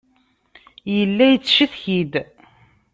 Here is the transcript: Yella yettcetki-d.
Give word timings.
Yella 0.95 1.25
yettcetki-d. 1.29 2.13